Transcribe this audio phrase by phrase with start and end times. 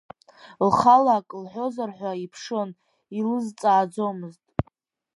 [0.67, 2.69] Лхала ак лҳәозар ҳәа иԥшын,
[3.19, 4.43] илызҵааӡомызт.